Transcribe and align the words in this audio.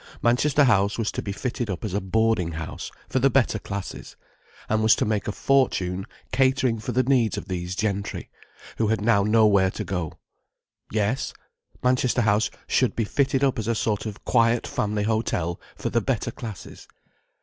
Manchester 0.23 0.63
House 0.63 0.97
was 0.97 1.11
to 1.11 1.21
be 1.21 1.31
fitted 1.31 1.69
up 1.69 1.85
as 1.85 1.93
a 1.93 2.01
boarding 2.01 2.53
house 2.53 2.89
for 3.07 3.19
the 3.19 3.29
better 3.29 3.59
classes, 3.59 4.15
and 4.67 4.81
was 4.81 4.95
to 4.95 5.05
make 5.05 5.27
a 5.27 5.31
fortune 5.31 6.07
catering 6.31 6.79
for 6.79 6.91
the 6.91 7.03
needs 7.03 7.37
of 7.37 7.47
these 7.47 7.75
gentry, 7.75 8.31
who 8.79 8.87
had 8.87 8.99
now 8.99 9.21
nowhere 9.21 9.69
to 9.69 9.83
go. 9.83 10.13
Yes, 10.91 11.33
Manchester 11.83 12.21
House 12.23 12.49
should 12.65 12.95
be 12.95 13.05
fitted 13.05 13.43
up 13.43 13.59
as 13.59 13.67
a 13.67 13.75
sort 13.75 14.07
of 14.07 14.25
quiet 14.25 14.65
family 14.65 15.03
hotel 15.03 15.61
for 15.75 15.91
the 15.91 16.01
better 16.01 16.31
classes. 16.31 16.87